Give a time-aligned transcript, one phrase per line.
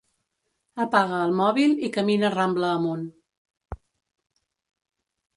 [0.85, 3.03] Apaga el mòbil i camina Rambla amunt.